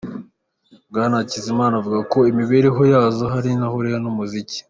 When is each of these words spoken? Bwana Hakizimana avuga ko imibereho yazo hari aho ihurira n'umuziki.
Bwana 0.89 1.15
Hakizimana 1.19 1.73
avuga 1.79 1.99
ko 2.11 2.19
imibereho 2.31 2.81
yazo 2.93 3.23
hari 3.33 3.49
aho 3.53 3.61
ihurira 3.67 3.97
n'umuziki. 4.01 4.57